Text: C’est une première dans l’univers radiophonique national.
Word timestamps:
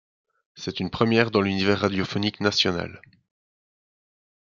C’est 0.55 0.79
une 0.79 0.89
première 0.89 1.29
dans 1.29 1.41
l’univers 1.41 1.81
radiophonique 1.81 2.39
national. 2.39 3.03